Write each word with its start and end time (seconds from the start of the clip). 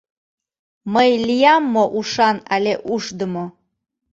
Мый 0.93 1.09
лиям 1.27 1.63
мо 1.73 1.83
ушан 1.99 2.37
але 2.53 2.73
ушдымо?.. 2.93 3.45